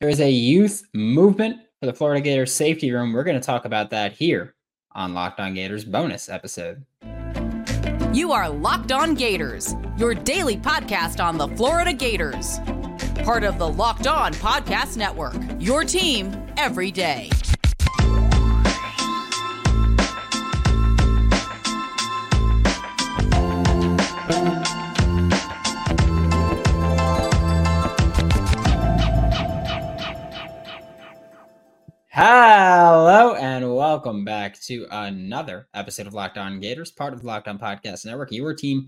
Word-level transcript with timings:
There 0.00 0.08
is 0.10 0.20
a 0.20 0.30
youth 0.30 0.82
movement 0.92 1.60
for 1.80 1.86
the 1.86 1.94
Florida 1.94 2.20
Gators 2.20 2.52
safety 2.52 2.90
room. 2.90 3.12
We're 3.12 3.24
going 3.24 3.40
to 3.40 3.46
talk 3.46 3.64
about 3.64 3.90
that 3.90 4.12
here 4.12 4.54
on 4.92 5.14
Locked 5.14 5.38
On 5.40 5.54
Gators 5.54 5.84
bonus 5.84 6.28
episode. 6.28 6.84
You 8.12 8.32
are 8.32 8.48
Locked 8.48 8.92
On 8.92 9.14
Gators, 9.14 9.74
your 9.96 10.14
daily 10.14 10.56
podcast 10.56 11.24
on 11.24 11.38
the 11.38 11.48
Florida 11.48 11.92
Gators. 11.92 12.58
Part 13.24 13.44
of 13.44 13.58
the 13.58 13.68
Locked 13.68 14.06
On 14.06 14.32
Podcast 14.34 14.96
Network, 14.96 15.36
your 15.58 15.84
team 15.84 16.34
every 16.56 16.90
day. 16.90 17.30
Hello 24.26 24.63
welcome 34.04 34.22
back 34.22 34.60
to 34.60 34.86
another 34.90 35.66
episode 35.72 36.06
of 36.06 36.12
Locked 36.12 36.36
On 36.36 36.60
Gators, 36.60 36.90
part 36.90 37.14
of 37.14 37.22
the 37.22 37.26
Locked 37.26 37.48
On 37.48 37.58
Podcast 37.58 38.04
Network, 38.04 38.30
your 38.32 38.52
team 38.52 38.86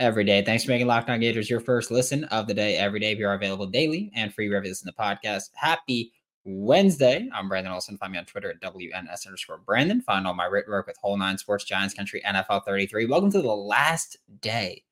every 0.00 0.24
day. 0.24 0.42
Thanks 0.42 0.64
for 0.64 0.72
making 0.72 0.88
Locked 0.88 1.08
On 1.08 1.20
Gators 1.20 1.48
your 1.48 1.60
first 1.60 1.92
listen 1.92 2.24
of 2.24 2.48
the 2.48 2.54
day 2.54 2.76
every 2.76 2.98
day. 2.98 3.14
We 3.14 3.22
are 3.22 3.34
available 3.34 3.66
daily 3.66 4.10
and 4.16 4.34
free 4.34 4.48
listen 4.48 4.88
to 4.88 4.92
the 4.96 5.00
podcast. 5.00 5.50
Happy 5.54 6.10
Wednesday. 6.44 7.28
I'm 7.32 7.48
Brandon 7.48 7.72
Olsen. 7.72 7.96
Find 7.96 8.14
me 8.14 8.18
on 8.18 8.24
Twitter 8.24 8.50
at 8.50 8.60
WNS 8.60 9.26
underscore 9.28 9.58
Brandon. 9.58 10.00
Find 10.00 10.26
all 10.26 10.34
my 10.34 10.46
written 10.46 10.72
work 10.72 10.88
with 10.88 10.96
Whole 10.96 11.16
Nine 11.16 11.38
Sports, 11.38 11.62
Giants 11.62 11.94
Country, 11.94 12.20
NFL 12.26 12.64
33. 12.64 13.06
Welcome 13.06 13.30
to 13.30 13.42
the 13.42 13.54
last 13.54 14.16
day 14.40 14.82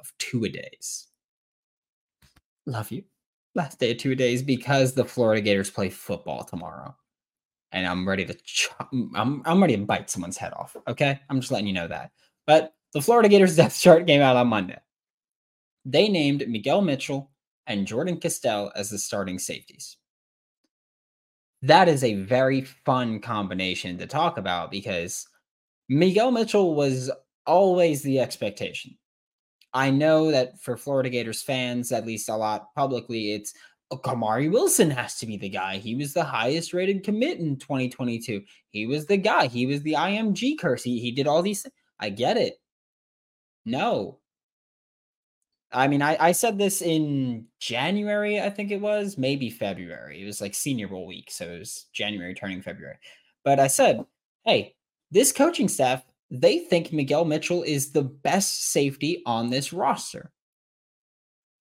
of 0.00 0.12
two 0.18 0.44
a 0.46 0.48
days. 0.48 1.06
Love 2.66 2.90
you. 2.90 3.04
Last 3.54 3.78
day 3.78 3.92
of 3.92 3.98
two 3.98 4.16
days 4.16 4.42
because 4.42 4.94
the 4.94 5.04
Florida 5.04 5.42
Gators 5.42 5.70
play 5.70 5.90
football 5.90 6.42
tomorrow 6.42 6.96
and 7.72 7.86
I'm 7.86 8.08
ready 8.08 8.24
to 8.24 8.34
ch- 8.34 8.70
I'm 9.14 9.42
I'm 9.44 9.60
ready 9.60 9.76
to 9.76 9.84
bite 9.84 10.10
someone's 10.10 10.36
head 10.36 10.52
off. 10.54 10.76
Okay, 10.88 11.20
I'm 11.28 11.40
just 11.40 11.52
letting 11.52 11.66
you 11.66 11.72
know 11.72 11.88
that. 11.88 12.12
But 12.46 12.74
the 12.92 13.02
Florida 13.02 13.28
Gators 13.28 13.56
depth 13.56 13.80
chart 13.80 14.06
came 14.06 14.22
out 14.22 14.36
on 14.36 14.48
Monday. 14.48 14.78
They 15.84 16.08
named 16.08 16.48
Miguel 16.48 16.82
Mitchell 16.82 17.30
and 17.66 17.86
Jordan 17.86 18.18
Castell 18.18 18.72
as 18.74 18.90
the 18.90 18.98
starting 18.98 19.38
safeties. 19.38 19.96
That 21.62 21.88
is 21.88 22.04
a 22.04 22.14
very 22.14 22.62
fun 22.62 23.20
combination 23.20 23.98
to 23.98 24.06
talk 24.06 24.38
about 24.38 24.70
because 24.70 25.26
Miguel 25.88 26.30
Mitchell 26.30 26.74
was 26.74 27.10
always 27.46 28.02
the 28.02 28.20
expectation. 28.20 28.96
I 29.72 29.90
know 29.90 30.30
that 30.30 30.60
for 30.60 30.76
Florida 30.76 31.10
Gators 31.10 31.42
fans, 31.42 31.92
at 31.92 32.06
least 32.06 32.28
a 32.28 32.36
lot 32.36 32.74
publicly, 32.74 33.32
it's 33.32 33.52
Kamari 33.92 34.50
Wilson 34.50 34.90
has 34.90 35.16
to 35.18 35.26
be 35.26 35.36
the 35.36 35.48
guy. 35.48 35.78
He 35.78 35.94
was 35.94 36.12
the 36.12 36.24
highest 36.24 36.72
rated 36.72 37.04
commit 37.04 37.38
in 37.38 37.56
2022. 37.56 38.42
He 38.70 38.86
was 38.86 39.06
the 39.06 39.16
guy. 39.16 39.46
He 39.46 39.66
was 39.66 39.82
the 39.82 39.94
IMG 39.94 40.58
curse. 40.58 40.82
He, 40.82 40.98
he 40.98 41.12
did 41.12 41.26
all 41.26 41.42
these. 41.42 41.66
I 42.00 42.10
get 42.10 42.36
it. 42.36 42.54
No. 43.64 44.18
I 45.72 45.88
mean, 45.88 46.02
I, 46.02 46.16
I 46.18 46.32
said 46.32 46.58
this 46.58 46.82
in 46.82 47.46
January, 47.60 48.40
I 48.40 48.50
think 48.50 48.70
it 48.70 48.80
was, 48.80 49.18
maybe 49.18 49.50
February. 49.50 50.22
It 50.22 50.26
was 50.26 50.40
like 50.40 50.54
Senior 50.54 50.88
Bowl 50.88 51.06
week. 51.06 51.30
So 51.30 51.46
it 51.46 51.58
was 51.58 51.86
January 51.92 52.34
turning 52.34 52.62
February. 52.62 52.96
But 53.44 53.60
I 53.60 53.66
said, 53.66 54.04
hey, 54.44 54.74
this 55.10 55.32
coaching 55.32 55.68
staff, 55.68 56.04
they 56.30 56.60
think 56.60 56.92
Miguel 56.92 57.24
Mitchell 57.24 57.62
is 57.62 57.92
the 57.92 58.02
best 58.02 58.70
safety 58.72 59.22
on 59.26 59.50
this 59.50 59.72
roster 59.72 60.32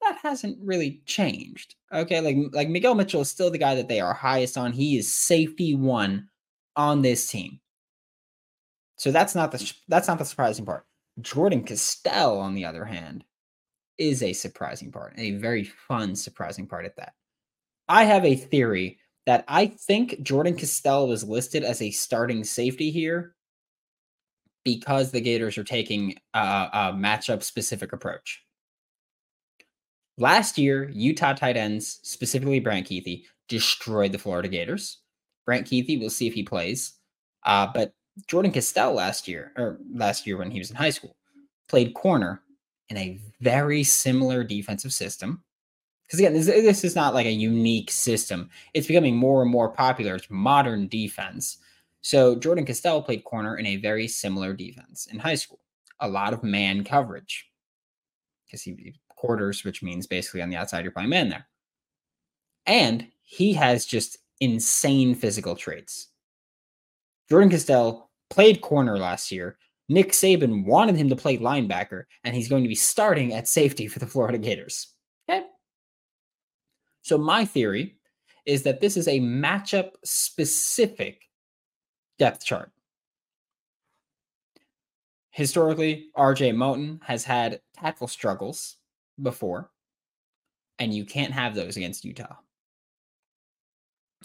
that 0.06 0.20
hasn't 0.22 0.58
really 0.61 1.02
changed. 1.06 1.75
Okay, 1.92 2.22
like 2.22 2.38
like 2.53 2.70
Miguel 2.70 2.95
Mitchell 2.95 3.22
is 3.22 3.30
still 3.30 3.52
the 3.52 3.58
guy 3.58 3.75
that 3.75 3.88
they 3.88 4.00
are 4.00 4.14
highest 4.14 4.58
on. 4.58 4.72
He 4.72 4.97
is 4.97 5.14
safety 5.14 5.75
one 5.75 6.30
on 6.75 7.02
this 7.02 7.28
team. 7.28 7.59
So 8.97 9.12
that's 9.12 9.36
not 9.36 9.52
the 9.52 9.73
that's 9.88 10.08
not 10.08 10.20
the 10.20 10.25
surprising 10.25 10.66
part. 10.66 10.85
Jordan 11.22 11.63
Castell, 11.63 12.40
on 12.40 12.56
the 12.56 12.66
other 12.66 12.85
hand, 12.85 13.24
is 13.97 14.22
a 14.22 14.34
surprising 14.34 14.91
part, 14.91 15.13
a 15.18 15.31
very 15.31 15.63
fun 15.63 16.16
surprising 16.16 16.68
part 16.68 16.85
at 16.85 16.96
that. 16.97 17.13
I 17.88 18.03
have 18.03 18.25
a 18.25 18.35
theory 18.35 19.00
that 19.25 19.44
I 19.47 19.68
think 19.68 20.22
Jordan 20.22 20.56
Castell 20.56 21.08
was 21.08 21.24
listed 21.24 21.63
as 21.63 21.81
a 21.81 21.91
starting 21.91 22.44
safety 22.44 22.91
here 22.91 23.35
because 24.63 25.12
the 25.12 25.22
Gators 25.22 25.58
are 25.58 25.63
taking 25.63 26.16
a, 26.34 26.40
a 26.40 26.94
matchup 26.96 27.44
specific 27.44 27.94
approach. 27.94 28.44
Last 30.18 30.58
year, 30.58 30.90
Utah 30.94 31.34
tight 31.34 31.58
ends, 31.58 32.00
specifically 32.03 32.59
Brant 32.59 32.88
Kuithe, 32.88 33.24
destroyed 33.50 34.12
the 34.12 34.18
Florida 34.18 34.48
Gators. 34.48 35.00
Brant 35.46 35.68
Kuithe, 35.68 36.00
we'll 36.00 36.09
see 36.09 36.28
if 36.28 36.34
he 36.34 36.44
plays. 36.44 36.94
Uh, 37.46 37.68
but 37.74 37.94
Jordan 38.28 38.52
Castell 38.52 38.94
last 38.94 39.28
year, 39.28 39.52
or 39.58 39.80
last 39.94 40.26
year 40.26 40.38
when 40.38 40.52
he 40.52 40.59
was 40.59 40.70
in 40.70 40.78
high 40.78 40.90
school, 40.90 41.18
played 41.68 41.94
corner 41.94 42.42
in 42.90 42.98
a 42.98 43.20
very 43.42 43.84
similar 43.84 44.44
defensive 44.44 44.94
system. 44.94 45.44
Because 46.08 46.20
again, 46.20 46.34
this, 46.34 46.46
this 46.46 46.84
is 46.84 46.96
not 46.96 47.14
like 47.14 47.26
a 47.26 47.32
unique 47.32 47.92
system. 47.92 48.50
It's 48.74 48.88
becoming 48.88 49.16
more 49.16 49.42
and 49.42 49.52
more 49.52 49.70
popular. 49.70 50.16
It's 50.16 50.30
modern 50.30 50.88
defense. 50.88 51.58
So 52.02 52.36
Jordan 52.36 52.66
Castell 52.66 53.02
played 53.02 53.24
corner 53.24 53.58
in 53.58 53.66
a 53.66 53.78
very 53.78 54.08
similar 54.08 54.53
defense 54.53 55.08
in 55.08 55.20
high 55.20 55.36
school. 55.36 55.59
A 56.00 56.08
lot 56.08 56.34
of 56.34 56.44
man 56.44 56.84
coverage 56.84 57.50
because 58.46 58.62
he 58.62 58.94
quarters, 59.25 59.63
which 59.63 59.81
means 59.84 60.08
basically 60.08 60.41
on 60.41 60.50
the 60.50 60.56
outside 60.56 60.84
you're 60.84 60.91
playing 60.91 61.09
man 61.09 61.30
there. 61.30 61.47
And 62.66 63.08
he 63.24 63.53
has 63.53 63.86
just 63.86 64.18
insane 64.40 65.16
physical 65.16 65.56
traits. 65.56 66.09
Jordan 67.30 67.50
Castell 67.50 68.12
played 68.30 68.62
corner 68.62 68.97
last 68.97 69.31
year. 69.31 69.58
Nick 69.90 70.12
Saban 70.12 70.66
wanted 70.66 70.96
him 70.96 71.09
to 71.09 71.16
play 71.16 71.38
linebacker, 71.38 72.03
and 72.24 72.35
he's 72.35 72.50
going 72.50 72.64
to 72.64 72.69
be 72.69 72.75
starting 72.75 73.34
at 73.34 73.47
safety 73.47 73.88
for 73.88 74.00
the 74.00 74.08
Florida 74.08 74.38
Gators. 74.38 74.94
Okay. 75.30 75.46
So, 77.03 77.18
my 77.18 77.46
theory 77.46 77.97
is 78.46 78.64
that 78.64 78.81
this 78.81 78.97
is 78.97 79.08
a 79.08 79.19
matchup 79.19 79.91
specific 80.03 81.22
depth 82.18 82.46
chart. 82.46 82.72
Historically, 85.30 86.08
RJ 86.18 86.56
Moten 86.56 87.03
has 87.03 87.24
had 87.24 87.59
tackle 87.75 88.08
struggles 88.08 88.78
before, 89.22 89.70
and 90.80 90.94
you 90.94 91.06
can't 91.06 91.34
have 91.34 91.56
those 91.56 91.78
against 91.78 92.06
Utah. 92.06 92.36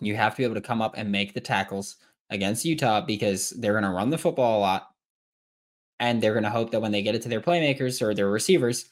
You 0.01 0.17
have 0.17 0.35
to 0.35 0.39
be 0.39 0.45
able 0.45 0.55
to 0.55 0.61
come 0.61 0.83
up 0.83 0.95
and 0.97 1.13
make 1.13 1.35
the 1.35 1.41
tackles 1.41 1.97
against 2.31 2.65
Utah 2.65 3.01
because 3.01 3.51
they're 3.51 3.73
going 3.73 3.85
to 3.85 3.91
run 3.91 4.11
the 4.11 4.19
football 4.19 4.59
a 4.59 4.61
lot. 4.61 4.89
And 5.99 6.23
they're 6.23 6.33
going 6.33 6.45
to 6.45 6.51
hope 6.51 6.71
that 6.71 6.81
when 6.81 6.93
they 6.93 7.03
get 7.03 7.15
it 7.15 7.23
to 7.23 7.29
their 7.29 7.43
playmakers 7.43 8.01
or 8.01 8.15
their 8.15 8.31
receivers, 8.31 8.87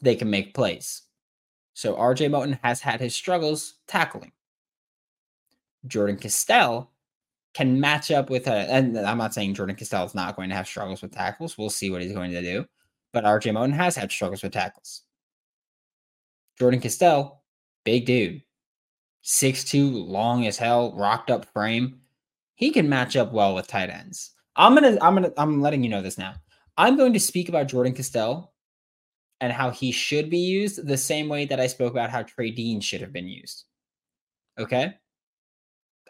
they 0.00 0.14
can 0.14 0.30
make 0.30 0.54
plays. 0.54 1.02
So 1.74 1.94
RJ 1.96 2.30
Moten 2.30 2.58
has 2.62 2.80
had 2.80 3.00
his 3.00 3.14
struggles 3.14 3.74
tackling. 3.88 4.32
Jordan 5.86 6.16
Castell 6.16 6.92
can 7.52 7.80
match 7.80 8.10
up 8.10 8.30
with 8.30 8.46
a, 8.46 8.52
and 8.52 8.98
I'm 8.98 9.18
not 9.18 9.34
saying 9.34 9.54
Jordan 9.54 9.76
Castell 9.76 10.04
is 10.04 10.14
not 10.14 10.36
going 10.36 10.50
to 10.50 10.54
have 10.54 10.68
struggles 10.68 11.02
with 11.02 11.12
tackles. 11.12 11.58
We'll 11.58 11.70
see 11.70 11.90
what 11.90 12.02
he's 12.02 12.12
going 12.12 12.30
to 12.30 12.42
do. 12.42 12.66
But 13.12 13.24
RJ 13.24 13.52
Moten 13.52 13.74
has 13.74 13.96
had 13.96 14.12
struggles 14.12 14.42
with 14.42 14.52
tackles. 14.52 15.02
Jordan 16.58 16.80
Castell, 16.80 17.42
big 17.84 18.06
dude, 18.06 18.42
six 19.22 19.64
two, 19.64 19.90
long 19.90 20.46
as 20.46 20.56
hell, 20.56 20.94
rocked 20.96 21.30
up 21.30 21.46
frame. 21.52 22.00
He 22.54 22.70
can 22.70 22.88
match 22.88 23.16
up 23.16 23.32
well 23.32 23.54
with 23.54 23.66
tight 23.66 23.90
ends. 23.90 24.30
I'm 24.56 24.74
gonna, 24.74 24.98
I'm 25.02 25.14
gonna, 25.14 25.32
I'm 25.36 25.60
letting 25.60 25.82
you 25.82 25.90
know 25.90 26.02
this 26.02 26.18
now. 26.18 26.34
I'm 26.78 26.96
going 26.96 27.12
to 27.12 27.20
speak 27.20 27.48
about 27.48 27.68
Jordan 27.68 27.94
Castell 27.94 28.52
and 29.40 29.52
how 29.52 29.70
he 29.70 29.92
should 29.92 30.30
be 30.30 30.38
used 30.38 30.86
the 30.86 30.96
same 30.96 31.28
way 31.28 31.44
that 31.46 31.60
I 31.60 31.66
spoke 31.66 31.92
about 31.92 32.10
how 32.10 32.22
Trey 32.22 32.50
Dean 32.50 32.80
should 32.80 33.00
have 33.00 33.12
been 33.12 33.28
used. 33.28 33.64
Okay. 34.58 34.94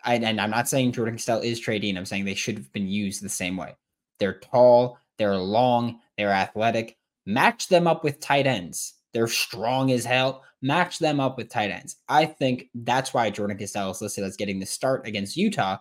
I, 0.05 0.15
and 0.15 0.41
I'm 0.41 0.51
not 0.51 0.69
saying 0.69 0.93
Jordan 0.93 1.15
Castell 1.15 1.41
is 1.41 1.59
Trey 1.59 1.81
Dean. 1.81 1.97
I'm 1.97 2.05
saying 2.05 2.25
they 2.25 2.35
should 2.35 2.57
have 2.57 2.73
been 2.73 2.87
used 2.87 3.23
the 3.23 3.29
same 3.29 3.57
way. 3.57 3.77
They're 4.21 4.39
tall, 4.39 4.99
they're 5.19 5.37
long, 5.37 6.01
they're 6.17 6.31
athletic. 6.31 6.97
Match 7.27 7.67
them 7.67 7.89
up 7.89 8.05
with 8.05 8.21
tight 8.21 8.47
ends. 8.47 8.95
They're 9.17 9.27
strong 9.29 9.93
as 9.93 10.05
hell. 10.05 10.45
Match 10.61 10.99
them 10.99 11.21
up 11.21 11.39
with 11.39 11.49
tight 11.49 11.71
ends. 11.71 11.97
I 12.07 12.27
think 12.27 12.69
that's 12.75 13.15
why 13.15 13.31
Jordan 13.31 13.57
Castell 13.57 13.91
is 13.91 14.03
listed 14.03 14.25
as 14.25 14.37
getting 14.37 14.59
the 14.59 14.67
start 14.67 15.07
against 15.07 15.39
Utah 15.39 15.79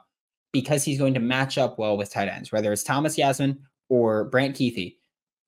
because 0.54 0.86
he's 0.86 0.98
going 0.98 1.14
to 1.16 1.20
match 1.20 1.58
up 1.58 1.78
well 1.78 1.98
with 1.98 2.14
tight 2.14 2.30
ends, 2.30 2.54
whether 2.54 2.72
it's 2.72 2.86
Thomas 2.86 3.18
Yassmin 3.18 3.58
or 3.90 4.30
Brant 4.30 4.56
Kuithe. 4.56 4.96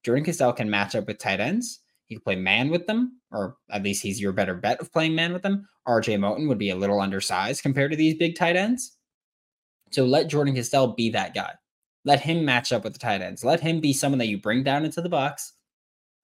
Jordan 0.03 0.25
Castell 0.25 0.51
can 0.51 0.69
match 0.69 0.95
up 0.95 1.07
with 1.07 1.17
tight 1.17 1.39
ends. 1.39 1.79
He 2.07 2.15
can 2.15 2.23
play 2.25 2.35
man 2.35 2.71
with 2.71 2.87
them, 2.87 3.21
or 3.31 3.55
at 3.71 3.83
least 3.83 4.03
he's 4.03 4.19
your 4.19 4.33
better 4.33 4.53
bet 4.53 4.81
of 4.81 4.91
playing 4.91 5.15
man 5.15 5.31
with 5.31 5.43
them. 5.43 5.65
RJ 5.87 6.17
Moten 6.17 6.49
would 6.49 6.57
be 6.57 6.71
a 6.71 6.75
little 6.75 6.99
undersized 6.99 7.63
compared 7.63 7.91
to 7.91 7.97
these 7.97 8.17
big 8.17 8.35
tight 8.35 8.57
ends. 8.57 8.97
So 9.91 10.03
let 10.03 10.27
Jordan 10.27 10.55
Castell 10.55 10.87
be 10.87 11.09
that 11.11 11.33
guy. 11.33 11.53
Let 12.03 12.19
him 12.19 12.43
match 12.43 12.73
up 12.73 12.83
with 12.83 12.91
the 12.91 12.99
tight 12.99 13.21
ends. 13.21 13.45
Let 13.45 13.61
him 13.61 13.79
be 13.79 13.93
someone 13.93 14.19
that 14.19 14.27
you 14.27 14.41
bring 14.41 14.63
down 14.63 14.83
into 14.83 14.99
the 14.99 15.07
box 15.07 15.53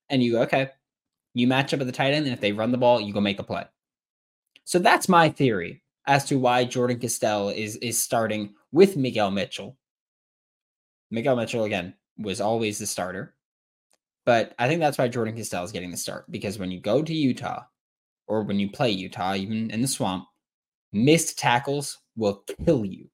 and 0.09 0.21
you 0.21 0.33
go, 0.33 0.41
okay, 0.41 0.71
you 1.33 1.47
match 1.47 1.73
up 1.73 1.81
at 1.81 1.85
the 1.85 1.91
tight 1.91 2.13
end, 2.13 2.25
and 2.25 2.33
if 2.33 2.41
they 2.41 2.51
run 2.51 2.71
the 2.71 2.77
ball, 2.77 3.01
you 3.01 3.13
go 3.13 3.21
make 3.21 3.39
a 3.39 3.43
play. 3.43 3.65
So 4.65 4.79
that's 4.79 5.09
my 5.09 5.29
theory 5.29 5.83
as 6.07 6.25
to 6.25 6.37
why 6.37 6.65
Jordan 6.65 6.99
Castell 6.99 7.49
is 7.49 7.75
is 7.77 8.01
starting 8.01 8.53
with 8.71 8.97
Miguel 8.97 9.31
Mitchell. 9.31 9.77
Miguel 11.11 11.35
Mitchell 11.35 11.63
again 11.65 11.93
was 12.17 12.41
always 12.41 12.77
the 12.77 12.87
starter. 12.87 13.35
But 14.25 14.53
I 14.57 14.67
think 14.67 14.79
that's 14.79 14.97
why 14.97 15.09
Jordan 15.09 15.35
Castell 15.35 15.63
is 15.63 15.71
getting 15.71 15.91
the 15.91 15.97
start 15.97 16.31
because 16.31 16.57
when 16.57 16.71
you 16.71 16.79
go 16.79 17.01
to 17.03 17.13
Utah 17.13 17.63
or 18.27 18.43
when 18.43 18.59
you 18.59 18.69
play 18.69 18.89
Utah, 18.89 19.35
even 19.35 19.69
in 19.69 19.81
the 19.81 19.87
swamp, 19.87 20.25
missed 20.93 21.37
tackles 21.37 21.99
will 22.15 22.43
kill 22.65 22.85
you. 22.85 23.09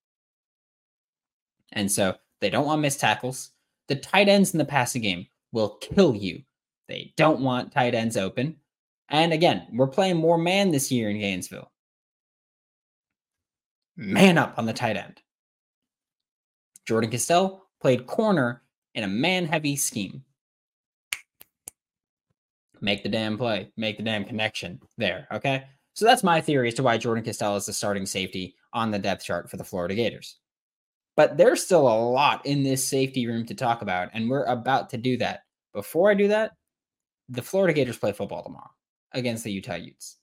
And 1.71 1.91
so 1.91 2.15
they 2.41 2.49
don't 2.49 2.65
want 2.65 2.81
missed 2.81 2.99
tackles. 2.99 3.51
The 3.87 3.95
tight 3.95 4.29
ends 4.29 4.53
in 4.53 4.59
the 4.59 4.65
passing 4.65 5.01
game 5.01 5.27
will 5.51 5.77
kill 5.81 6.15
you. 6.15 6.43
They 6.89 7.13
don't 7.15 7.39
want 7.39 7.71
tight 7.71 7.93
ends 7.93 8.17
open. 8.17 8.57
And 9.07 9.31
again, 9.31 9.67
we're 9.71 9.87
playing 9.87 10.17
more 10.17 10.37
man 10.37 10.71
this 10.71 10.91
year 10.91 11.09
in 11.09 11.19
Gainesville. 11.19 11.71
Man 13.95 14.37
up 14.37 14.55
on 14.57 14.65
the 14.65 14.73
tight 14.73 14.97
end. 14.97 15.21
Jordan 16.85 17.11
Castell 17.11 17.67
played 17.79 18.07
corner 18.07 18.63
in 18.95 19.03
a 19.03 19.07
man 19.07 19.45
heavy 19.45 19.75
scheme. 19.75 20.23
Make 22.81 23.03
the 23.03 23.09
damn 23.09 23.37
play, 23.37 23.71
make 23.77 23.97
the 23.97 24.03
damn 24.03 24.25
connection 24.25 24.79
there. 24.97 25.27
Okay. 25.31 25.65
So 25.93 26.05
that's 26.05 26.23
my 26.23 26.41
theory 26.41 26.69
as 26.69 26.75
to 26.75 26.83
why 26.83 26.97
Jordan 26.97 27.23
Castell 27.23 27.55
is 27.57 27.65
the 27.65 27.73
starting 27.73 28.05
safety 28.05 28.55
on 28.73 28.89
the 28.89 28.99
depth 28.99 29.25
chart 29.25 29.49
for 29.49 29.57
the 29.57 29.63
Florida 29.63 29.95
Gators. 29.95 30.37
But 31.17 31.37
there's 31.37 31.61
still 31.61 31.87
a 31.87 32.01
lot 32.09 32.45
in 32.45 32.63
this 32.63 32.87
safety 32.87 33.27
room 33.27 33.45
to 33.47 33.53
talk 33.53 33.81
about, 33.81 34.09
and 34.13 34.29
we're 34.29 34.45
about 34.45 34.89
to 34.91 34.97
do 34.97 35.17
that. 35.17 35.41
Before 35.73 36.09
I 36.09 36.13
do 36.13 36.29
that, 36.29 36.53
the 37.29 37.41
Florida 37.41 37.73
Gators 37.73 37.97
play 37.97 38.11
football 38.11 38.43
tomorrow 38.43 38.71
against 39.13 39.43
the 39.43 39.51
Utah 39.51 39.75
Utes. 39.75 40.17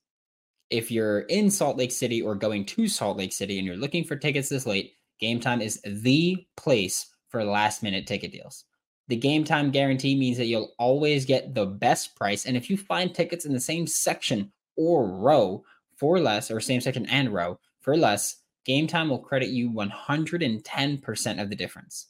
If 0.70 0.90
you're 0.90 1.20
in 1.20 1.50
Salt 1.50 1.76
Lake 1.76 1.92
City 1.92 2.20
or 2.20 2.34
going 2.34 2.64
to 2.66 2.88
Salt 2.88 3.16
Lake 3.16 3.32
City 3.32 3.58
and 3.58 3.66
you're 3.66 3.76
looking 3.76 4.04
for 4.04 4.16
tickets 4.16 4.48
this 4.48 4.66
late, 4.66 4.94
Game 5.20 5.40
Time 5.40 5.60
is 5.60 5.80
the 5.84 6.44
place 6.56 7.06
for 7.28 7.44
last 7.44 7.82
minute 7.82 8.06
ticket 8.06 8.32
deals. 8.32 8.64
The 9.08 9.16
game 9.16 9.44
time 9.44 9.70
guarantee 9.70 10.16
means 10.16 10.36
that 10.36 10.46
you'll 10.46 10.72
always 10.78 11.24
get 11.24 11.54
the 11.54 11.66
best 11.66 12.16
price. 12.16 12.44
And 12.44 12.56
if 12.56 12.68
you 12.68 12.76
find 12.76 13.14
tickets 13.14 13.44
in 13.44 13.52
the 13.52 13.60
same 13.60 13.86
section 13.86 14.52
or 14.76 15.06
row 15.08 15.62
for 15.94 16.18
less, 16.18 16.50
or 16.50 16.60
same 16.60 16.80
section 16.80 17.06
and 17.06 17.32
row 17.32 17.58
for 17.80 17.96
less, 17.96 18.42
game 18.64 18.86
time 18.86 19.08
will 19.08 19.18
credit 19.18 19.50
you 19.50 19.70
110% 19.70 21.42
of 21.42 21.50
the 21.50 21.56
difference. 21.56 22.06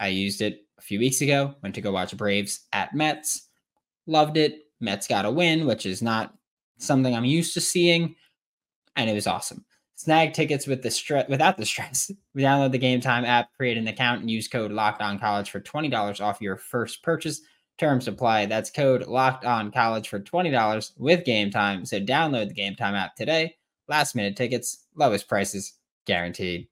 I 0.00 0.08
used 0.08 0.40
it 0.40 0.66
a 0.78 0.82
few 0.82 0.98
weeks 0.98 1.20
ago, 1.20 1.54
went 1.62 1.74
to 1.74 1.80
go 1.80 1.92
watch 1.92 2.16
Braves 2.16 2.66
at 2.72 2.94
Mets, 2.94 3.47
loved 4.08 4.36
it. 4.36 4.64
Mets 4.80 5.06
got 5.06 5.24
a 5.24 5.30
win, 5.30 5.66
which 5.66 5.86
is 5.86 6.02
not 6.02 6.34
something 6.78 7.14
I'm 7.14 7.24
used 7.24 7.54
to 7.54 7.60
seeing, 7.60 8.16
and 8.96 9.08
it 9.08 9.14
was 9.14 9.26
awesome. 9.26 9.64
Snag 9.94 10.32
tickets 10.32 10.66
with 10.66 10.82
the 10.82 10.90
stress 10.90 11.28
without 11.28 11.56
the 11.56 11.66
stress. 11.66 12.10
Download 12.36 12.72
the 12.72 12.78
Game 12.78 13.00
Time 13.00 13.24
app, 13.24 13.52
create 13.56 13.76
an 13.76 13.88
account, 13.88 14.20
and 14.20 14.30
use 14.30 14.48
code 14.48 14.72
Locked 14.72 15.02
On 15.02 15.18
College 15.18 15.50
for 15.50 15.60
twenty 15.60 15.88
dollars 15.88 16.20
off 16.20 16.40
your 16.40 16.56
first 16.56 17.02
purchase. 17.02 17.40
Terms 17.78 18.08
apply. 18.08 18.46
That's 18.46 18.70
code 18.70 19.06
Locked 19.06 19.44
On 19.44 19.70
College 19.70 20.08
for 20.08 20.20
twenty 20.20 20.50
dollars 20.50 20.92
with 20.96 21.24
Game 21.24 21.50
Time. 21.50 21.84
So 21.84 22.00
download 22.00 22.48
the 22.48 22.54
Game 22.54 22.76
Time 22.76 22.94
app 22.94 23.16
today. 23.16 23.56
Last 23.88 24.14
minute 24.14 24.36
tickets, 24.36 24.86
lowest 24.94 25.28
prices 25.28 25.74
guaranteed. 26.06 26.68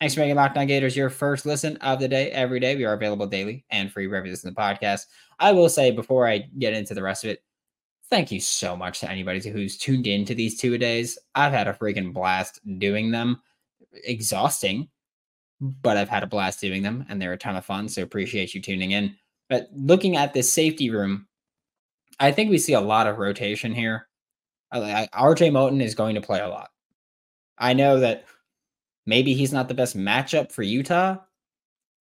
Thanks 0.00 0.14
for 0.14 0.20
making 0.20 0.36
Locked 0.36 0.56
On 0.56 0.66
Gators 0.66 0.96
your 0.96 1.10
first 1.10 1.44
listen 1.44 1.76
of 1.78 2.00
the 2.00 2.08
day 2.08 2.30
every 2.30 2.58
day. 2.58 2.74
We 2.74 2.86
are 2.86 2.94
available 2.94 3.26
daily 3.26 3.66
and 3.68 3.92
free 3.92 4.06
wherever 4.06 4.24
you 4.24 4.32
listen 4.32 4.48
to 4.48 4.54
the 4.54 4.60
podcast. 4.60 5.04
I 5.38 5.52
will 5.52 5.68
say 5.68 5.90
before 5.90 6.26
I 6.26 6.48
get 6.58 6.72
into 6.72 6.94
the 6.94 7.02
rest 7.02 7.22
of 7.22 7.28
it, 7.28 7.42
thank 8.08 8.32
you 8.32 8.40
so 8.40 8.74
much 8.74 9.00
to 9.00 9.10
anybody 9.10 9.46
who's 9.50 9.76
tuned 9.76 10.06
in 10.06 10.24
to 10.24 10.34
these 10.34 10.58
two 10.58 10.78
days. 10.78 11.18
I've 11.34 11.52
had 11.52 11.68
a 11.68 11.74
freaking 11.74 12.14
blast 12.14 12.60
doing 12.78 13.10
them. 13.10 13.42
Exhausting, 14.04 14.88
but 15.60 15.98
I've 15.98 16.08
had 16.08 16.22
a 16.22 16.26
blast 16.26 16.62
doing 16.62 16.82
them 16.82 17.04
and 17.10 17.20
they're 17.20 17.34
a 17.34 17.38
ton 17.38 17.56
of 17.56 17.66
fun. 17.66 17.86
So 17.86 18.02
appreciate 18.02 18.54
you 18.54 18.62
tuning 18.62 18.92
in. 18.92 19.14
But 19.50 19.68
looking 19.74 20.16
at 20.16 20.32
this 20.32 20.50
safety 20.50 20.88
room, 20.88 21.26
I 22.18 22.32
think 22.32 22.48
we 22.48 22.56
see 22.56 22.72
a 22.72 22.80
lot 22.80 23.06
of 23.06 23.18
rotation 23.18 23.74
here. 23.74 24.08
RJ 24.72 25.50
Moten 25.50 25.82
is 25.82 25.94
going 25.94 26.14
to 26.14 26.22
play 26.22 26.40
a 26.40 26.48
lot. 26.48 26.70
I 27.58 27.74
know 27.74 28.00
that 28.00 28.24
maybe 29.06 29.34
he's 29.34 29.52
not 29.52 29.68
the 29.68 29.74
best 29.74 29.96
matchup 29.96 30.52
for 30.52 30.62
Utah, 30.62 31.16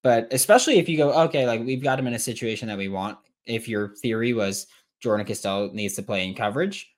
but 0.04 0.28
especially 0.32 0.80
if 0.80 0.88
you 0.88 0.98
go, 0.98 1.12
okay, 1.24 1.46
like 1.46 1.62
we've 1.62 1.84
got 1.84 2.00
him 2.00 2.08
in 2.08 2.14
a 2.14 2.20
situation 2.20 2.68
that 2.68 2.78
we 2.78 2.88
want. 2.88 3.18
If 3.46 3.68
your 3.68 3.96
theory 3.96 4.34
was 4.34 4.68
Jordan 5.00 5.26
Castell 5.26 5.72
needs 5.74 5.96
to 5.96 6.04
play 6.04 6.28
in 6.28 6.36
coverage. 6.36 6.94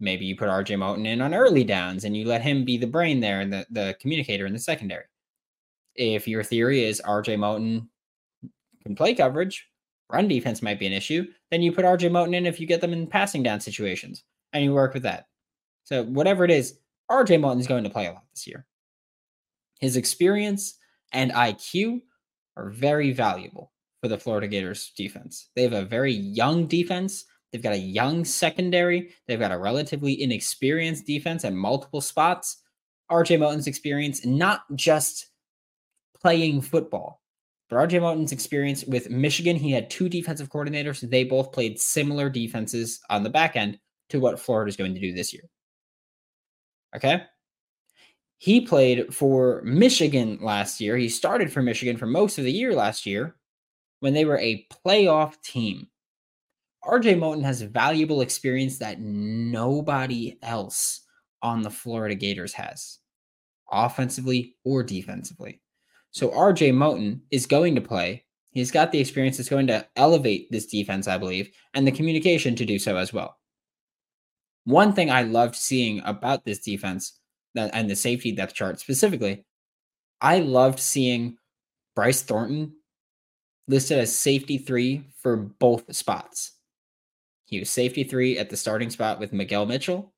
Maybe 0.00 0.24
you 0.26 0.36
put 0.36 0.48
RJ 0.48 0.76
Moten 0.76 1.06
in 1.06 1.20
on 1.20 1.34
early 1.34 1.64
downs 1.64 2.04
and 2.04 2.16
you 2.16 2.26
let 2.26 2.42
him 2.42 2.64
be 2.64 2.76
the 2.76 2.86
brain 2.86 3.20
there 3.20 3.40
and 3.40 3.52
the, 3.52 3.66
the 3.70 3.96
communicator 4.00 4.46
in 4.46 4.52
the 4.52 4.58
secondary. 4.58 5.04
If 5.94 6.26
your 6.26 6.42
theory 6.42 6.84
is 6.84 7.00
RJ 7.06 7.38
Moten 7.38 7.86
can 8.82 8.96
play 8.96 9.14
coverage, 9.14 9.68
run 10.10 10.26
defense 10.26 10.62
might 10.62 10.80
be 10.80 10.86
an 10.86 10.92
issue, 10.92 11.26
then 11.50 11.62
you 11.62 11.72
put 11.72 11.84
RJ 11.84 12.10
Moten 12.10 12.34
in 12.34 12.46
if 12.46 12.60
you 12.60 12.66
get 12.66 12.80
them 12.80 12.92
in 12.92 13.06
passing 13.06 13.42
down 13.42 13.60
situations 13.60 14.24
and 14.52 14.64
you 14.64 14.72
work 14.72 14.94
with 14.94 15.04
that. 15.04 15.28
So, 15.84 16.04
whatever 16.04 16.44
it 16.44 16.50
is, 16.50 16.78
RJ 17.10 17.38
Moten 17.40 17.60
is 17.60 17.66
going 17.66 17.84
to 17.84 17.90
play 17.90 18.06
a 18.06 18.12
lot 18.12 18.24
this 18.32 18.46
year. 18.46 18.66
His 19.84 19.96
experience 19.96 20.78
and 21.12 21.30
IQ 21.32 22.00
are 22.56 22.70
very 22.70 23.12
valuable 23.12 23.72
for 24.02 24.08
the 24.08 24.18
Florida 24.18 24.48
Gators 24.48 24.92
defense. 24.96 25.50
They 25.54 25.62
have 25.62 25.72
a 25.72 25.84
very 25.84 26.12
young 26.12 26.66
defense 26.66 27.24
They've 27.54 27.62
got 27.62 27.74
a 27.74 27.78
young 27.78 28.24
secondary. 28.24 29.14
They've 29.28 29.38
got 29.38 29.52
a 29.52 29.58
relatively 29.58 30.20
inexperienced 30.20 31.06
defense 31.06 31.44
at 31.44 31.52
multiple 31.52 32.00
spots. 32.00 32.60
RJ 33.12 33.38
Moten's 33.38 33.68
experience, 33.68 34.26
not 34.26 34.62
just 34.74 35.28
playing 36.20 36.62
football, 36.62 37.22
but 37.70 37.76
RJ 37.76 38.00
Moten's 38.00 38.32
experience 38.32 38.82
with 38.86 39.08
Michigan, 39.08 39.54
he 39.54 39.70
had 39.70 39.88
two 39.88 40.08
defensive 40.08 40.48
coordinators. 40.48 41.08
They 41.08 41.22
both 41.22 41.52
played 41.52 41.78
similar 41.78 42.28
defenses 42.28 42.98
on 43.08 43.22
the 43.22 43.30
back 43.30 43.54
end 43.54 43.78
to 44.08 44.18
what 44.18 44.40
Florida 44.40 44.68
is 44.68 44.76
going 44.76 44.94
to 44.94 45.00
do 45.00 45.12
this 45.12 45.32
year. 45.32 45.44
Okay. 46.96 47.22
He 48.44 48.60
played 48.60 49.14
for 49.14 49.62
Michigan 49.64 50.38
last 50.42 50.78
year. 50.78 50.98
He 50.98 51.08
started 51.08 51.50
for 51.50 51.62
Michigan 51.62 51.96
for 51.96 52.04
most 52.04 52.36
of 52.36 52.44
the 52.44 52.52
year 52.52 52.74
last 52.74 53.06
year 53.06 53.36
when 54.00 54.12
they 54.12 54.26
were 54.26 54.36
a 54.36 54.66
playoff 54.70 55.40
team. 55.40 55.86
RJ 56.84 57.16
Moten 57.16 57.42
has 57.42 57.62
valuable 57.62 58.20
experience 58.20 58.76
that 58.80 59.00
nobody 59.00 60.36
else 60.42 61.06
on 61.40 61.62
the 61.62 61.70
Florida 61.70 62.14
Gators 62.14 62.52
has, 62.52 62.98
offensively 63.72 64.56
or 64.62 64.82
defensively. 64.82 65.62
So 66.10 66.28
RJ 66.28 66.74
Moten 66.74 67.20
is 67.30 67.46
going 67.46 67.74
to 67.76 67.80
play. 67.80 68.26
He's 68.50 68.70
got 68.70 68.92
the 68.92 69.00
experience 69.00 69.38
that's 69.38 69.48
going 69.48 69.68
to 69.68 69.86
elevate 69.96 70.52
this 70.52 70.66
defense, 70.66 71.08
I 71.08 71.16
believe, 71.16 71.48
and 71.72 71.86
the 71.86 71.92
communication 71.92 72.56
to 72.56 72.66
do 72.66 72.78
so 72.78 72.98
as 72.98 73.10
well. 73.10 73.38
One 74.64 74.92
thing 74.92 75.10
I 75.10 75.22
loved 75.22 75.54
seeing 75.54 76.02
about 76.04 76.44
this 76.44 76.58
defense 76.58 77.20
and 77.54 77.88
the 77.88 77.96
safety 77.96 78.32
depth 78.32 78.54
chart 78.54 78.80
specifically, 78.80 79.44
I 80.20 80.40
loved 80.40 80.80
seeing 80.80 81.36
Bryce 81.94 82.22
Thornton 82.22 82.72
listed 83.68 83.98
as 83.98 84.16
safety 84.16 84.58
three 84.58 85.04
for 85.20 85.36
both 85.36 85.94
spots. 85.94 86.52
He 87.46 87.58
was 87.58 87.70
safety 87.70 88.04
three 88.04 88.38
at 88.38 88.50
the 88.50 88.56
starting 88.56 88.90
spot 88.90 89.20
with 89.20 89.32
Miguel 89.32 89.66
Mitchell, 89.66 90.12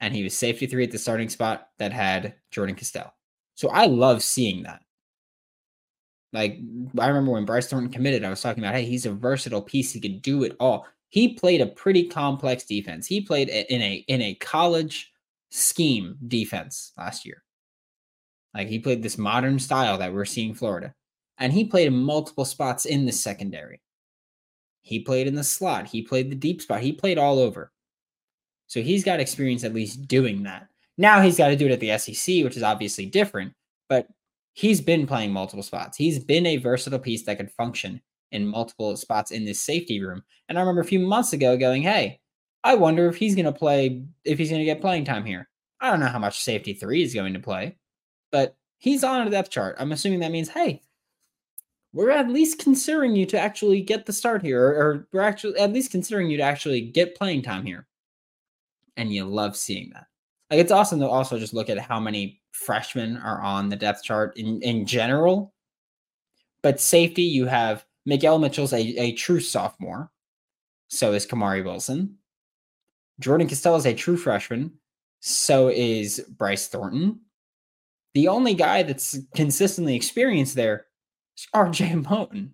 and 0.00 0.14
he 0.14 0.22
was 0.22 0.36
safety 0.36 0.66
three 0.66 0.84
at 0.84 0.90
the 0.90 0.98
starting 0.98 1.28
spot 1.28 1.68
that 1.78 1.92
had 1.92 2.34
Jordan 2.50 2.76
Castell. 2.76 3.12
So 3.54 3.68
I 3.70 3.86
love 3.86 4.22
seeing 4.22 4.62
that. 4.62 4.82
Like 6.32 6.58
I 6.98 7.08
remember 7.08 7.32
when 7.32 7.46
Bryce 7.46 7.68
Thornton 7.68 7.90
committed, 7.90 8.24
I 8.24 8.30
was 8.30 8.42
talking 8.42 8.62
about, 8.62 8.74
hey, 8.74 8.84
he's 8.84 9.06
a 9.06 9.12
versatile 9.12 9.62
piece. 9.62 9.92
He 9.92 10.00
could 10.00 10.22
do 10.22 10.44
it 10.44 10.56
all. 10.60 10.86
He 11.08 11.34
played 11.34 11.62
a 11.62 11.66
pretty 11.66 12.06
complex 12.06 12.64
defense. 12.64 13.06
He 13.06 13.22
played 13.22 13.48
in 13.48 13.80
a 13.80 14.04
in 14.08 14.20
a 14.20 14.34
college 14.34 15.10
scheme 15.50 16.16
defense 16.26 16.92
last 16.96 17.24
year. 17.24 17.42
Like 18.54 18.68
he 18.68 18.78
played 18.78 19.02
this 19.02 19.18
modern 19.18 19.58
style 19.58 19.98
that 19.98 20.12
we're 20.12 20.24
seeing 20.24 20.54
Florida. 20.54 20.94
And 21.38 21.52
he 21.52 21.64
played 21.64 21.86
in 21.86 21.94
multiple 21.94 22.44
spots 22.44 22.84
in 22.84 23.06
the 23.06 23.12
secondary. 23.12 23.80
He 24.82 25.00
played 25.00 25.26
in 25.26 25.34
the 25.34 25.44
slot. 25.44 25.86
He 25.86 26.02
played 26.02 26.30
the 26.30 26.36
deep 26.36 26.62
spot. 26.62 26.80
He 26.80 26.92
played 26.92 27.18
all 27.18 27.38
over. 27.38 27.72
So 28.66 28.82
he's 28.82 29.04
got 29.04 29.20
experience 29.20 29.64
at 29.64 29.74
least 29.74 30.08
doing 30.08 30.42
that. 30.42 30.68
Now 30.96 31.20
he's 31.20 31.38
got 31.38 31.48
to 31.48 31.56
do 31.56 31.66
it 31.66 31.72
at 31.72 31.80
the 31.80 31.96
SEC, 31.98 32.44
which 32.44 32.56
is 32.56 32.62
obviously 32.62 33.06
different, 33.06 33.52
but 33.88 34.08
he's 34.54 34.80
been 34.80 35.06
playing 35.06 35.32
multiple 35.32 35.62
spots. 35.62 35.96
He's 35.96 36.18
been 36.18 36.44
a 36.44 36.56
versatile 36.56 36.98
piece 36.98 37.24
that 37.24 37.36
could 37.36 37.52
function 37.52 38.00
in 38.32 38.46
multiple 38.46 38.96
spots 38.96 39.30
in 39.30 39.44
this 39.44 39.60
safety 39.60 40.02
room. 40.02 40.22
And 40.48 40.58
I 40.58 40.60
remember 40.60 40.80
a 40.80 40.86
few 40.86 40.98
months 40.98 41.32
ago 41.32 41.56
going, 41.56 41.82
hey, 41.82 42.20
I 42.68 42.74
wonder 42.74 43.08
if 43.08 43.16
he's 43.16 43.34
going 43.34 43.46
to 43.46 43.52
play, 43.52 44.04
if 44.26 44.36
he's 44.36 44.50
going 44.50 44.60
to 44.60 44.66
get 44.66 44.82
playing 44.82 45.06
time 45.06 45.24
here. 45.24 45.48
I 45.80 45.90
don't 45.90 46.00
know 46.00 46.06
how 46.08 46.18
much 46.18 46.40
safety 46.40 46.74
three 46.74 47.02
is 47.02 47.14
going 47.14 47.32
to 47.32 47.40
play, 47.40 47.78
but 48.30 48.56
he's 48.76 49.02
on 49.02 49.26
a 49.26 49.30
depth 49.30 49.48
chart. 49.48 49.76
I'm 49.78 49.90
assuming 49.92 50.20
that 50.20 50.32
means, 50.32 50.50
hey, 50.50 50.82
we're 51.94 52.10
at 52.10 52.28
least 52.28 52.58
considering 52.58 53.16
you 53.16 53.24
to 53.24 53.40
actually 53.40 53.80
get 53.80 54.04
the 54.04 54.12
start 54.12 54.42
here, 54.42 54.62
or, 54.62 54.74
or 54.74 55.08
we're 55.14 55.22
actually 55.22 55.58
at 55.58 55.72
least 55.72 55.90
considering 55.90 56.28
you 56.28 56.36
to 56.36 56.42
actually 56.42 56.82
get 56.82 57.16
playing 57.16 57.40
time 57.40 57.64
here. 57.64 57.86
And 58.98 59.10
you 59.14 59.24
love 59.24 59.56
seeing 59.56 59.88
that. 59.94 60.04
Like 60.50 60.60
it's 60.60 60.72
awesome 60.72 61.00
to 61.00 61.08
also 61.08 61.38
just 61.38 61.54
look 61.54 61.70
at 61.70 61.78
how 61.78 61.98
many 61.98 62.42
freshmen 62.52 63.16
are 63.16 63.40
on 63.40 63.70
the 63.70 63.76
depth 63.76 64.02
chart 64.02 64.36
in, 64.36 64.60
in 64.60 64.84
general. 64.84 65.54
But 66.60 66.80
safety, 66.80 67.22
you 67.22 67.46
have 67.46 67.86
Miguel 68.04 68.38
Mitchell's 68.38 68.74
a, 68.74 68.82
a 69.00 69.12
true 69.12 69.40
sophomore. 69.40 70.10
So 70.88 71.14
is 71.14 71.26
Kamari 71.26 71.64
Wilson. 71.64 72.18
Jordan 73.20 73.48
Castell 73.48 73.76
is 73.76 73.86
a 73.86 73.94
true 73.94 74.16
freshman. 74.16 74.72
So 75.20 75.68
is 75.68 76.24
Bryce 76.36 76.68
Thornton. 76.68 77.20
The 78.14 78.28
only 78.28 78.54
guy 78.54 78.82
that's 78.82 79.18
consistently 79.34 79.96
experienced 79.96 80.54
there 80.54 80.86
is 81.36 81.46
RJ 81.54 82.04
Moten. 82.04 82.50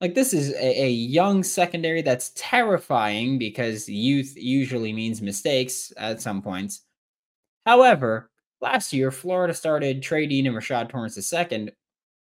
Like 0.00 0.14
this 0.14 0.32
is 0.32 0.52
a, 0.52 0.84
a, 0.84 0.90
young 0.90 1.42
secondary 1.42 2.02
that's 2.02 2.30
terrifying 2.36 3.36
because 3.36 3.88
youth 3.88 4.34
usually 4.36 4.92
means 4.92 5.20
mistakes 5.20 5.92
at 5.96 6.20
some 6.22 6.40
points. 6.40 6.82
However, 7.66 8.30
last 8.60 8.92
year 8.92 9.10
Florida 9.10 9.52
started 9.52 10.00
Trey 10.00 10.28
Dean 10.28 10.46
and 10.46 10.56
Rashad 10.56 10.88
Torrence 10.88 11.32
II, 11.32 11.70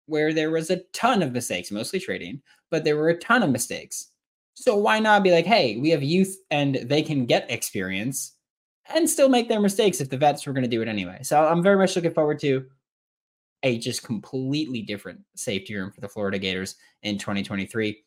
where 0.07 0.33
there 0.33 0.51
was 0.51 0.71
a 0.71 0.81
ton 0.95 1.23
of 1.23 1.33
mistakes, 1.33 1.71
mostly 1.71 2.01
Trey 2.01 2.19
Dean, 2.19 2.43
but 2.71 2.85
there 2.85 2.97
were 2.97 3.11
a 3.11 3.19
ton 3.19 3.43
of 3.43 3.51
mistakes. 3.51 4.13
So 4.61 4.77
why 4.77 4.99
not 4.99 5.23
be 5.23 5.31
like, 5.31 5.47
hey, 5.47 5.77
we 5.77 5.91
have 5.91 6.03
youth 6.03 6.37
and 6.51 6.75
they 6.75 7.01
can 7.01 7.27
get 7.27 7.51
experience 7.51 8.35
and 8.93 9.09
still 9.09 9.29
make 9.29 9.49
their 9.49 9.61
mistakes 9.61 10.01
if 10.01 10.11
the 10.11 10.17
vets 10.17 10.47
were 10.47 10.53
going 10.53 10.65
to 10.65 10.69
do 10.69 10.83
it 10.83 10.89
anyway. 10.89 11.21
So 11.23 11.47
I'm 11.47 11.63
very 11.63 11.77
much 11.77 11.95
looking 11.95 12.13
forward 12.13 12.41
to 12.41 12.67
a 13.63 13.79
just 13.79 14.03
completely 14.03 14.83
different 14.83 15.21
safety 15.37 15.77
room 15.77 15.93
for 15.93 16.01
the 16.01 16.09
Florida 16.09 16.39
Gators 16.41 16.75
in 17.05 17.19
2023. 17.19 18.03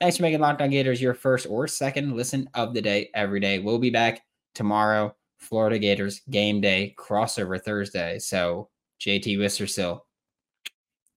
Thanks 0.00 0.16
for 0.18 0.22
making 0.22 0.40
Locked 0.40 0.60
On 0.60 0.68
Gators 0.68 1.00
your 1.00 1.14
first 1.14 1.46
or 1.48 1.66
second 1.66 2.14
listen 2.14 2.50
of 2.52 2.74
the 2.74 2.82
day 2.82 3.08
every 3.14 3.40
day. 3.40 3.58
We'll 3.58 3.78
be 3.78 3.90
back 3.90 4.22
tomorrow. 4.54 5.14
Florida 5.38 5.78
Gators 5.78 6.20
game 6.30 6.60
day 6.60 6.94
crossover 6.98 7.60
Thursday. 7.60 8.18
So 8.18 8.68
JT 9.00 9.38
Wistrcill 9.38 10.00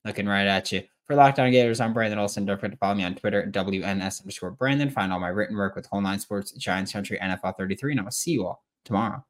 looking 0.06 0.27
right 0.27 0.48
at 0.48 0.72
you. 0.72 0.84
For 1.07 1.15
Locked 1.15 1.39
On 1.39 1.49
Gators, 1.49 1.79
I'm 1.79 1.93
Brandon 1.93 2.19
Olsen. 2.19 2.45
Don't 2.45 2.57
forget 2.57 2.71
to 2.71 2.77
follow 2.77 2.93
me 2.93 3.05
on 3.05 3.15
Twitter 3.15 3.41
at 3.43 3.53
WNS 3.53 4.21
underscore 4.21 4.51
Brandon. 4.51 4.89
Find 4.89 5.13
all 5.13 5.21
my 5.21 5.29
written 5.29 5.55
work 5.55 5.73
with 5.73 5.85
Whole 5.85 6.01
Nine 6.01 6.19
Sports, 6.19 6.51
Giants 6.51 6.91
Country, 6.91 7.17
NFL 7.17 7.55
33, 7.57 7.93
and 7.93 8.01
I 8.01 8.03
will 8.03 8.11
see 8.11 8.31
you 8.31 8.45
all 8.45 8.65
tomorrow. 8.83 9.23